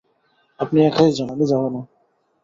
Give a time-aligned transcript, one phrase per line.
[0.59, 1.81] আপনি একাই যান, আমি যাব না।